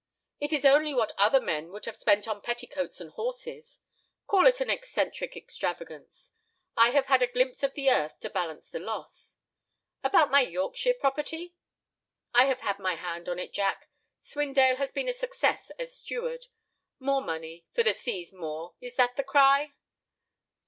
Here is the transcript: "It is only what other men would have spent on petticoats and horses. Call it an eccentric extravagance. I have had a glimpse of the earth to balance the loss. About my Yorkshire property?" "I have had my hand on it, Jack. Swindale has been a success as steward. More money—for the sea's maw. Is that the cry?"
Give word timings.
"It 0.39 0.51
is 0.51 0.65
only 0.65 0.95
what 0.95 1.11
other 1.19 1.39
men 1.39 1.69
would 1.71 1.85
have 1.85 1.95
spent 1.95 2.27
on 2.27 2.41
petticoats 2.41 2.99
and 2.99 3.11
horses. 3.11 3.77
Call 4.25 4.47
it 4.47 4.59
an 4.59 4.71
eccentric 4.71 5.37
extravagance. 5.37 6.31
I 6.75 6.89
have 6.89 7.05
had 7.05 7.21
a 7.21 7.27
glimpse 7.27 7.61
of 7.61 7.75
the 7.75 7.91
earth 7.91 8.19
to 8.21 8.29
balance 8.31 8.71
the 8.71 8.79
loss. 8.79 9.37
About 10.03 10.31
my 10.31 10.41
Yorkshire 10.41 10.95
property?" 10.95 11.53
"I 12.33 12.45
have 12.45 12.61
had 12.61 12.79
my 12.79 12.95
hand 12.95 13.29
on 13.29 13.37
it, 13.37 13.53
Jack. 13.53 13.89
Swindale 14.19 14.77
has 14.77 14.91
been 14.91 15.07
a 15.07 15.13
success 15.13 15.69
as 15.77 15.95
steward. 15.95 16.47
More 16.97 17.21
money—for 17.21 17.83
the 17.83 17.93
sea's 17.93 18.33
maw. 18.33 18.71
Is 18.81 18.95
that 18.95 19.17
the 19.17 19.23
cry?" 19.23 19.75